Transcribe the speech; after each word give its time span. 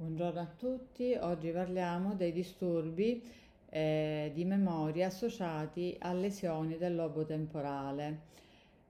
Buongiorno 0.00 0.38
a 0.38 0.46
tutti, 0.56 1.16
oggi 1.20 1.50
parliamo 1.50 2.14
dei 2.14 2.30
disturbi 2.30 3.20
eh, 3.68 4.30
di 4.32 4.44
memoria 4.44 5.08
associati 5.08 5.96
a 5.98 6.12
lesioni 6.12 6.78
del 6.78 6.94
lobo 6.94 7.24
temporale. 7.24 8.20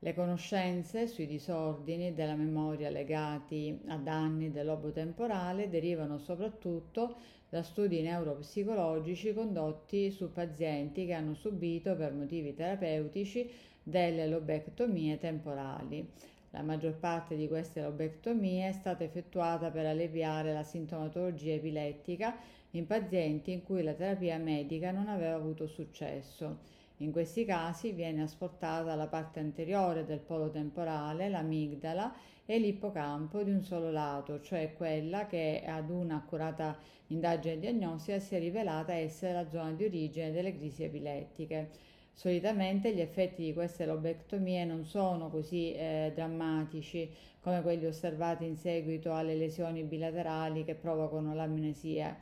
Le 0.01 0.13
conoscenze 0.13 1.07
sui 1.07 1.27
disordini 1.27 2.13
della 2.13 2.35
memoria 2.35 2.91
legati 2.91 3.81
a 3.87 3.97
danni 3.97 4.51
del 4.51 4.67
lobo 4.67 4.91
temporale 4.91 5.71
derivano 5.71 6.19
soprattutto 6.19 7.17
da 7.49 7.63
studi 7.63 8.03
neuropsicologici 8.03 9.33
condotti 9.33 10.11
su 10.11 10.31
pazienti 10.31 11.07
che 11.07 11.15
hanno 11.15 11.33
subito 11.33 11.97
per 11.97 12.13
motivi 12.13 12.55
terapeutici 12.55 13.51
delle 13.83 14.27
lobectomie 14.27 15.17
temporali. 15.17 16.07
La 16.51 16.63
maggior 16.63 16.95
parte 16.95 17.37
di 17.37 17.47
queste 17.47 17.83
lobectomie 17.83 18.69
è 18.69 18.73
stata 18.73 19.05
effettuata 19.05 19.71
per 19.71 19.85
alleviare 19.85 20.53
la 20.53 20.63
sintomatologia 20.63 21.53
epilettica 21.53 22.37
in 22.71 22.87
pazienti 22.87 23.53
in 23.53 23.63
cui 23.63 23.83
la 23.83 23.93
terapia 23.93 24.39
medica 24.39 24.91
non 24.91 25.09
aveva 25.09 25.35
avuto 25.35 25.67
successo. 25.67 26.77
In 26.99 27.13
questi 27.13 27.45
casi 27.45 27.93
viene 27.93 28.23
asportata 28.23 28.95
la 28.95 29.07
parte 29.07 29.41
anteriore 29.41 30.05
del 30.05 30.19
polo 30.19 30.51
temporale, 30.51 31.29
l'amigdala 31.29 32.13
e 32.45 32.59
l'ippocampo 32.59 33.43
di 33.43 33.51
un 33.51 33.63
solo 33.63 33.91
lato, 33.91 34.41
cioè 34.41 34.73
quella 34.75 35.27
che 35.27 35.63
ad 35.67 35.91
un'accurata 35.91 36.77
indagine 37.09 37.59
diagnostica 37.59 38.19
si 38.19 38.35
è 38.35 38.39
rivelata 38.39 38.95
essere 38.95 39.35
la 39.35 39.49
zona 39.49 39.73
di 39.73 39.85
origine 39.85 40.33
delle 40.33 40.57
crisi 40.57 40.83
epilettiche. 40.83 41.71
Solitamente 42.19 42.93
gli 42.93 43.01
effetti 43.01 43.45
di 43.45 43.53
queste 43.53 43.87
lobectomie 43.87 44.65
non 44.65 44.85
sono 44.85 45.31
così 45.31 45.73
eh, 45.73 46.11
drammatici 46.13 47.09
come 47.41 47.63
quelli 47.63 47.87
osservati 47.87 48.45
in 48.45 48.57
seguito 48.57 49.15
alle 49.15 49.37
lesioni 49.37 49.85
bilaterali 49.85 50.65
che 50.65 50.75
provocano 50.75 51.33
l'amnesia. 51.33 52.21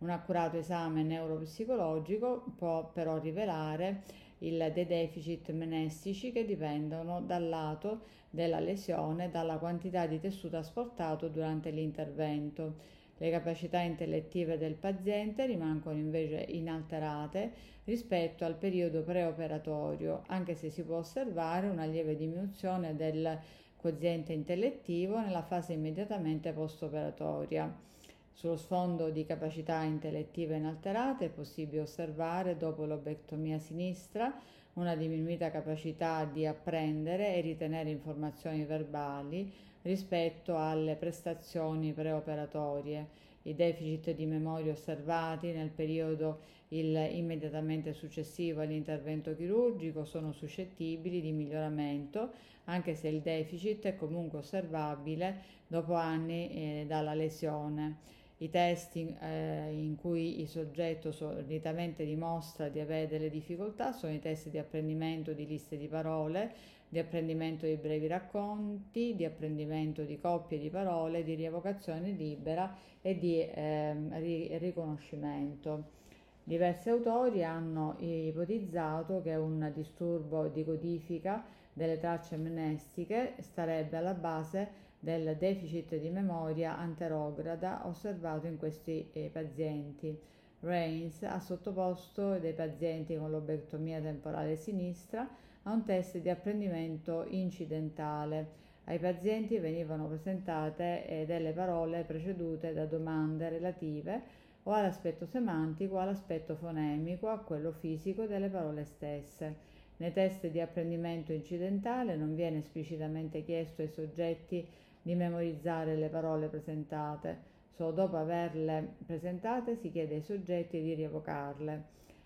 Un 0.00 0.10
accurato 0.10 0.58
esame 0.58 1.02
neuropsicologico 1.02 2.44
può 2.58 2.90
però 2.92 3.18
rivelare 3.18 4.02
il, 4.40 4.70
dei 4.74 4.84
deficit 4.84 5.50
mnestici 5.52 6.30
che 6.30 6.44
dipendono 6.44 7.22
dal 7.22 7.48
lato 7.48 8.00
della 8.28 8.60
lesione 8.60 9.30
dalla 9.30 9.56
quantità 9.56 10.06
di 10.06 10.20
tessuto 10.20 10.58
asportato 10.58 11.28
durante 11.28 11.70
l'intervento. 11.70 12.74
Le 13.20 13.30
capacità 13.30 13.80
intellettive 13.80 14.58
del 14.58 14.74
paziente 14.74 15.44
rimangono 15.44 15.98
invece 15.98 16.44
inalterate 16.48 17.52
rispetto 17.84 18.44
al 18.44 18.54
periodo 18.54 19.02
preoperatorio, 19.02 20.22
anche 20.28 20.54
se 20.54 20.70
si 20.70 20.82
può 20.82 20.98
osservare 20.98 21.68
una 21.68 21.84
lieve 21.84 22.16
diminuzione 22.16 22.94
del 22.94 23.36
quoziente 23.76 24.32
intellettivo 24.32 25.18
nella 25.18 25.42
fase 25.42 25.72
immediatamente 25.72 26.52
post-operatoria. 26.52 27.86
Sullo 28.32 28.56
sfondo 28.56 29.10
di 29.10 29.24
capacità 29.24 29.82
intellettive 29.82 30.54
inalterate 30.54 31.24
è 31.24 31.28
possibile 31.28 31.82
osservare, 31.82 32.56
dopo 32.56 32.84
l'obectomia 32.84 33.58
sinistra, 33.58 34.32
una 34.78 34.94
diminuita 34.94 35.50
capacità 35.50 36.24
di 36.24 36.46
apprendere 36.46 37.34
e 37.34 37.40
ritenere 37.40 37.90
informazioni 37.90 38.64
verbali, 38.64 39.52
rispetto 39.82 40.56
alle 40.56 40.94
prestazioni 40.94 41.92
preoperatorie. 41.92 43.26
I 43.42 43.54
deficit 43.54 44.14
di 44.14 44.26
memoria 44.26 44.72
osservati 44.72 45.50
nel 45.52 45.70
periodo 45.70 46.40
il, 46.68 46.94
immediatamente 47.12 47.92
successivo 47.92 48.60
all'intervento 48.60 49.34
chirurgico 49.34 50.04
sono 50.04 50.32
suscettibili 50.32 51.20
di 51.20 51.32
miglioramento, 51.32 52.30
anche 52.64 52.94
se 52.94 53.08
il 53.08 53.20
deficit 53.20 53.84
è 53.86 53.96
comunque 53.96 54.38
osservabile 54.38 55.56
dopo 55.66 55.94
anni 55.94 56.50
eh, 56.50 56.84
dalla 56.86 57.14
lesione. 57.14 58.16
I 58.40 58.50
test 58.50 58.94
in, 58.94 59.16
eh, 59.20 59.72
in, 59.72 59.96
cui 59.96 60.40
il 60.40 60.48
soggetto 60.48 61.10
solitamente 61.10 62.04
dimostra 62.04 62.68
di 62.68 62.78
avere 62.78 63.08
delle 63.08 63.30
difficoltà 63.30 63.90
sono 63.90 64.12
i 64.12 64.20
test 64.20 64.48
di 64.48 64.58
apprendimento 64.58 65.32
di 65.32 65.44
liste 65.44 65.76
di 65.76 65.88
parole, 65.88 66.52
di 66.88 67.00
apprendimento 67.00 67.66
di 67.66 67.74
brevi 67.74 68.06
racconti, 68.06 69.16
di 69.16 69.24
apprendimento 69.24 70.04
di 70.04 70.20
coppie 70.20 70.58
di 70.58 70.70
parole, 70.70 71.24
di 71.24 71.34
rievocazione 71.34 72.10
libera 72.12 72.76
e 73.02 73.18
di 73.18 73.40
eh, 73.40 74.58
riconoscimento. 74.58 75.96
Diversi 76.44 76.88
autori 76.90 77.44
hanno 77.44 77.96
ipotizzato 77.98 79.20
che 79.20 79.34
un 79.34 79.70
disturbo 79.74 80.46
di 80.46 80.64
codifica 80.64 81.44
delle 81.72 81.98
tracce 81.98 82.36
amnestiche 82.36 83.34
starebbe 83.40 83.96
alla 83.96 84.14
base 84.14 84.86
del 85.00 85.36
deficit 85.36 85.96
di 85.96 86.10
memoria 86.10 86.76
anterograda 86.76 87.86
osservato 87.86 88.46
in 88.46 88.56
questi 88.56 89.08
eh, 89.12 89.30
pazienti. 89.32 90.18
Reigns 90.60 91.22
ha 91.22 91.38
sottoposto 91.38 92.38
dei 92.38 92.52
pazienti 92.52 93.16
con 93.16 93.30
lobectomia 93.30 94.00
temporale 94.00 94.56
sinistra 94.56 95.28
a 95.62 95.72
un 95.72 95.84
test 95.84 96.18
di 96.18 96.28
apprendimento 96.28 97.24
incidentale. 97.28 98.66
Ai 98.84 98.98
pazienti 98.98 99.58
venivano 99.58 100.06
presentate 100.08 101.06
eh, 101.06 101.26
delle 101.26 101.52
parole 101.52 102.04
precedute 102.04 102.72
da 102.72 102.86
domande 102.86 103.50
relative 103.50 104.46
o 104.64 104.72
all'aspetto 104.72 105.26
semantico 105.26 106.00
all'aspetto 106.00 106.56
fonemico, 106.56 107.28
a 107.28 107.38
quello 107.38 107.70
fisico 107.70 108.26
delle 108.26 108.48
parole 108.48 108.84
stesse. 108.84 109.66
Nei 109.98 110.12
test 110.12 110.46
di 110.48 110.60
apprendimento 110.60 111.32
incidentale 111.32 112.16
non 112.16 112.34
viene 112.34 112.58
esplicitamente 112.58 113.44
chiesto 113.44 113.82
ai 113.82 113.88
soggetti 113.88 114.66
di 115.08 115.14
memorizzare 115.14 115.96
le 115.96 116.10
parole 116.10 116.48
presentate, 116.48 117.38
solo 117.70 117.92
dopo 117.92 118.18
averle 118.18 118.96
presentate 119.06 119.74
si 119.76 119.90
chiede 119.90 120.16
ai 120.16 120.20
soggetti 120.20 120.82
di 120.82 120.92
rievocarle. 120.92 121.82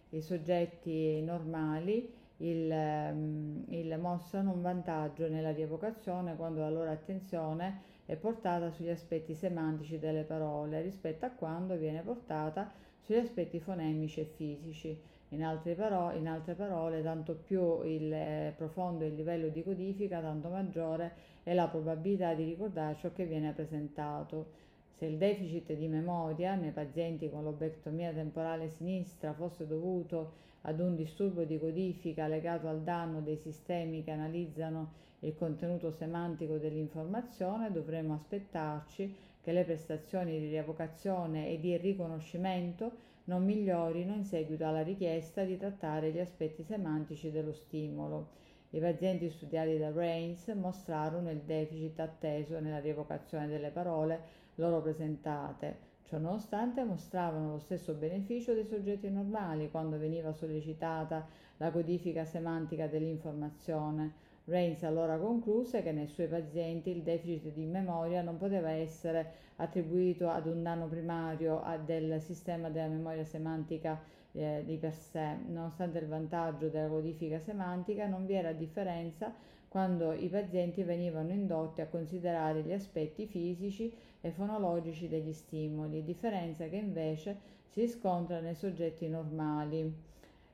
I 0.09 0.21
soggetti 0.21 1.23
normali 1.23 2.13
il, 2.39 2.69
ehm, 2.73 3.67
il 3.69 3.97
mostrano 4.01 4.51
un 4.51 4.63
vantaggio 4.63 5.29
nella 5.29 5.53
rievocazione 5.53 6.35
quando 6.35 6.59
la 6.59 6.71
loro 6.71 6.91
attenzione 6.91 7.83
è 8.05 8.17
portata 8.17 8.73
sugli 8.73 8.91
aspetti 8.91 9.37
semantici 9.37 10.01
delle 10.01 10.25
parole 10.25 10.83
rispetto 10.83 11.25
a 11.25 11.31
quando 11.31 11.77
viene 11.77 12.01
portata 12.01 12.73
sugli 12.99 13.19
aspetti 13.19 13.61
fonemici 13.61 14.19
e 14.19 14.25
fisici. 14.25 15.01
In 15.33 15.43
altre, 15.43 15.73
parole, 15.73 16.19
in 16.19 16.29
altre 16.29 16.53
parole 16.53 17.03
tanto 17.03 17.35
più 17.35 17.83
il 17.85 18.13
eh, 18.13 18.53
profondo 18.55 19.07
il 19.07 19.15
livello 19.15 19.49
di 19.49 19.63
codifica, 19.63 20.21
tanto 20.21 20.49
maggiore 20.49 21.13
è 21.43 21.55
la 21.55 21.69
probabilità 21.69 22.35
di 22.35 22.45
ricordare 22.45 22.97
ciò 22.97 23.13
che 23.13 23.25
viene 23.25 23.53
presentato. 23.53 24.61
Se 24.99 25.07
il 25.07 25.17
deficit 25.17 25.73
di 25.73 25.89
memoria 25.89 26.55
nei 26.55 26.71
pazienti 26.71 27.31
con 27.31 27.45
lobectomia 27.45 28.13
temporale 28.13 28.69
sinistra 28.69 29.33
fosse 29.33 29.67
dovuto 29.67 30.33
ad 30.63 30.81
un 30.81 30.95
disturbo 30.95 31.45
di 31.45 31.59
codifica 31.59 32.27
legato 32.27 32.69
al 32.69 32.83
danno 32.83 33.23
dei 33.23 33.39
sistemi 33.39 34.05
che 34.05 34.11
analizzano 34.11 34.93
il 35.21 35.35
contenuto 35.35 35.91
semantico 35.93 36.59
dell'informazione, 36.59 37.73
dovremmo 37.73 38.13
aspettarci 38.15 39.17
che 39.41 39.53
le 39.53 39.65
prestazioni 39.65 40.39
di 40.39 40.49
rievocazione 40.49 41.49
e 41.49 41.59
di 41.59 41.75
riconoscimento 41.79 43.11
non 43.25 43.45
migliorino 43.45 44.15
in 44.15 44.25
seguito 44.25 44.67
alla 44.67 44.83
richiesta 44.83 45.45
di 45.45 45.57
trattare 45.57 46.11
gli 46.11 46.19
aspetti 46.19 46.63
semantici 46.63 47.31
dello 47.31 47.53
stimolo. 47.53 48.41
I 48.71 48.81
pazienti 48.81 49.29
studiati 49.29 49.79
da 49.79 49.91
Reigns 49.91 50.49
mostrarono 50.49 51.31
il 51.31 51.41
deficit 51.41 52.01
atteso 52.01 52.59
nella 52.59 52.81
rievocazione 52.81 53.47
delle 53.47 53.71
parole 53.71 54.41
loro 54.57 54.81
presentate. 54.81 55.91
Ciononostante 56.05 56.83
mostravano 56.85 57.53
lo 57.53 57.59
stesso 57.59 57.95
beneficio 57.95 58.55
dei 58.55 58.67
soggetti 58.67 59.09
normali 59.09 59.71
quando 59.71 59.99
veniva 59.99 60.33
sollecitata 60.33 61.27
la 61.59 61.71
codifica 61.71 62.25
semantica 62.25 62.87
dell'informazione. 62.87 64.31
Reigns 64.45 64.83
allora 64.83 65.19
concluse 65.19 65.83
che 65.83 65.93
nei 65.93 66.09
suoi 66.09 66.27
pazienti 66.27 66.91
il 66.91 67.03
deficit 67.03 67.53
di 67.53 67.65
memoria 67.65 68.23
non 68.23 68.39
poteva 68.39 68.71
essere 68.71 69.51
attribuito 69.57 70.29
ad 70.29 70.47
un 70.47 70.63
danno 70.63 70.89
primario 70.89 71.63
del 71.85 72.21
sistema 72.21 72.69
della 72.69 72.89
memoria 72.89 73.25
semantica 73.25 74.01
eh, 74.33 74.63
di 74.67 74.77
per 74.79 74.95
sé. 74.95 75.37
Nonostante 75.47 75.99
il 75.99 76.09
vantaggio 76.09 76.69
della 76.69 76.89
codifica 76.89 77.39
semantica, 77.39 78.07
non 78.07 78.27
vi 78.27 78.35
era 78.35 78.53
differenza 78.53 79.33
quando 79.69 80.13
i 80.13 80.29
pazienti 80.29 80.83
venivano 80.83 81.31
indotti 81.31 81.81
a 81.81 81.87
considerare 81.87 82.63
gli 82.63 82.73
aspetti 82.73 83.27
fisici 83.27 83.95
e 84.21 84.31
fonologici 84.31 85.09
degli 85.09 85.33
stimoli, 85.33 86.05
differenza 86.05 86.67
che 86.67 86.77
invece 86.77 87.39
si 87.69 87.81
riscontra 87.81 88.41
nei 88.41 88.55
soggetti 88.55 89.09
normali. 89.09 90.11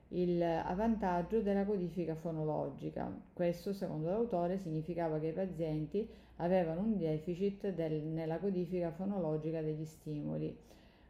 Il 0.09 0.39
vantaggio 0.75 1.41
della 1.43 1.65
codifica 1.65 2.15
fonologica. 2.15 3.15
Questo, 3.33 3.73
secondo 3.73 4.09
l'autore, 4.09 4.59
significava 4.59 5.19
che 5.19 5.29
i 5.29 5.33
pazienti 5.33 6.09
avevano 6.37 6.81
un 6.81 6.97
deficit 6.97 7.69
del, 7.73 8.03
nella 8.05 8.39
codifica 8.39 8.91
fonologica 8.91 9.61
degli 9.61 9.85
stimoli 9.85 10.57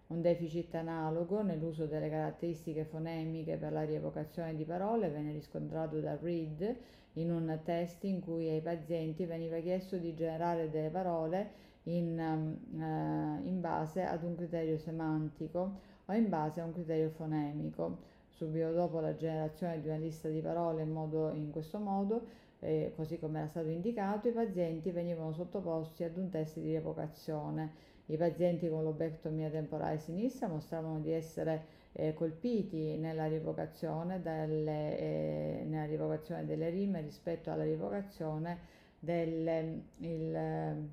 un 0.08 0.22
deficit 0.22 0.74
analogo 0.74 1.42
nell'uso 1.42 1.84
delle 1.84 2.08
caratteristiche 2.08 2.84
fonemiche 2.84 3.56
per 3.56 3.72
la 3.72 3.84
rievocazione 3.84 4.54
di 4.54 4.64
parole 4.64 5.10
venne 5.10 5.32
riscontrato 5.32 6.00
da 6.00 6.16
Reed 6.16 6.76
in 7.14 7.30
un 7.30 7.58
test 7.64 8.04
in 8.04 8.20
cui 8.20 8.48
ai 8.48 8.60
pazienti 8.60 9.26
veniva 9.26 9.58
chiesto 9.58 9.96
di 9.96 10.14
generare 10.14 10.70
delle 10.70 10.88
parole 10.88 11.66
in, 11.84 12.18
eh, 12.18 13.48
in 13.48 13.60
base 13.60 14.02
ad 14.04 14.22
un 14.22 14.34
criterio 14.34 14.78
semantico 14.78 15.80
o 16.06 16.12
in 16.14 16.28
base 16.28 16.60
a 16.60 16.64
un 16.64 16.72
criterio 16.72 17.10
fonemico. 17.10 18.16
Subito 18.38 18.70
dopo 18.70 19.00
la 19.00 19.16
generazione 19.16 19.80
di 19.80 19.88
una 19.88 19.96
lista 19.96 20.28
di 20.28 20.40
parole 20.40 20.82
in, 20.82 20.92
modo, 20.92 21.32
in 21.32 21.50
questo 21.50 21.80
modo, 21.80 22.22
eh, 22.60 22.92
così 22.94 23.18
come 23.18 23.40
era 23.40 23.48
stato 23.48 23.66
indicato, 23.66 24.28
i 24.28 24.30
pazienti 24.30 24.92
venivano 24.92 25.32
sottoposti 25.32 26.04
ad 26.04 26.16
un 26.16 26.30
test 26.30 26.60
di 26.60 26.68
rievocazione. 26.68 27.72
I 28.06 28.16
pazienti 28.16 28.68
con 28.68 28.84
lobectomia 28.84 29.50
temporale 29.50 29.98
sinistra 29.98 30.46
mostravano 30.46 31.00
di 31.00 31.10
essere 31.10 31.64
eh, 31.90 32.14
colpiti 32.14 32.96
nella 32.96 33.26
rievocazione, 33.26 34.22
delle, 34.22 34.98
eh, 34.98 35.64
nella 35.66 35.86
rievocazione 35.86 36.46
delle 36.46 36.70
rime 36.70 37.00
rispetto 37.00 37.50
alla 37.50 37.64
rievocazione 37.64 38.58
delle, 39.00 39.82
il, 39.96 40.88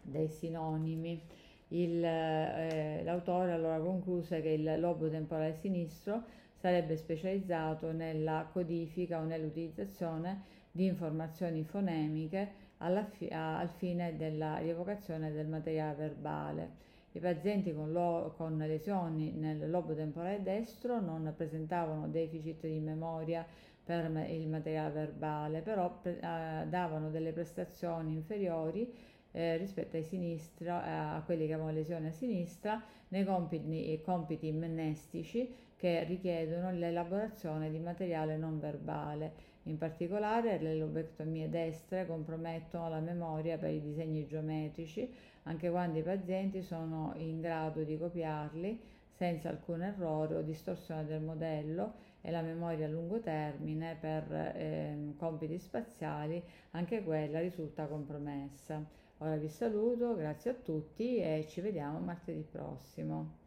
dei 0.00 0.28
sinonimi. 0.28 1.20
Il, 1.68 2.02
eh, 2.04 3.02
l'autore 3.04 3.52
allora 3.52 3.78
concluse 3.80 4.40
che 4.40 4.50
il 4.50 4.78
lobo 4.78 5.08
temporale 5.10 5.54
sinistro 5.54 6.22
sarebbe 6.54 6.96
specializzato 6.96 7.92
nella 7.92 8.48
codifica 8.52 9.20
o 9.20 9.24
nell'utilizzazione 9.24 10.42
di 10.70 10.86
informazioni 10.86 11.64
fonemiche 11.64 12.64
fi- 13.10 13.28
a- 13.28 13.58
al 13.58 13.68
fine 13.70 14.16
della 14.16 14.58
rievocazione 14.58 15.32
del 15.32 15.46
materiale 15.46 15.94
verbale. 15.96 16.70
I 17.12 17.18
pazienti 17.20 17.74
con, 17.74 17.92
lo- 17.92 18.34
con 18.36 18.58
lesioni 18.58 19.32
nel 19.32 19.70
lobo 19.70 19.94
temporale 19.94 20.42
destro 20.42 21.00
non 21.00 21.32
presentavano 21.36 22.08
deficit 22.08 22.66
di 22.66 22.78
memoria 22.78 23.44
per 23.82 24.04
il 24.28 24.48
materiale 24.48 24.92
verbale, 24.92 25.60
però 25.62 25.98
pre- 26.00 26.18
eh, 26.20 26.66
davano 26.68 27.08
delle 27.10 27.32
prestazioni 27.32 28.12
inferiori 28.12 28.92
eh, 29.32 29.56
rispetto 29.56 29.96
ai 29.96 30.04
sinistra, 30.04 30.84
eh, 30.84 31.16
a 31.16 31.22
quelli 31.24 31.46
che 31.46 31.52
avevano 31.52 31.74
lesioni 31.74 32.06
a 32.06 32.12
sinistra 32.12 32.82
nei 33.08 33.24
compiti, 33.24 34.00
compiti 34.04 34.50
mnestici 34.52 35.54
che 35.76 36.04
richiedono 36.04 36.72
l'elaborazione 36.72 37.70
di 37.70 37.78
materiale 37.78 38.36
non 38.36 38.58
verbale. 38.58 39.54
In 39.64 39.78
particolare 39.78 40.58
le 40.58 40.76
lobectomie 40.76 41.50
destre 41.50 42.06
compromettono 42.06 42.88
la 42.88 43.00
memoria 43.00 43.58
per 43.58 43.70
i 43.70 43.80
disegni 43.80 44.26
geometrici, 44.26 45.12
anche 45.44 45.70
quando 45.70 45.98
i 45.98 46.02
pazienti 46.02 46.62
sono 46.62 47.12
in 47.16 47.40
grado 47.40 47.82
di 47.82 47.98
copiarli 47.98 48.80
senza 49.10 49.48
alcun 49.48 49.82
errore 49.82 50.36
o 50.36 50.42
distorsione 50.42 51.04
del 51.04 51.20
modello 51.20 51.94
e 52.20 52.30
la 52.30 52.42
memoria 52.42 52.86
a 52.86 52.90
lungo 52.90 53.20
termine 53.20 53.96
per 53.98 54.30
eh, 54.32 55.14
compiti 55.16 55.58
spaziali, 55.58 56.42
anche 56.72 57.02
quella 57.02 57.40
risulta 57.40 57.86
compromessa. 57.86 58.84
Ora 59.18 59.36
vi 59.36 59.48
saluto, 59.48 60.14
grazie 60.14 60.50
a 60.50 60.54
tutti 60.54 61.16
e 61.16 61.46
ci 61.48 61.62
vediamo 61.62 61.98
martedì 62.00 62.42
prossimo. 62.42 63.44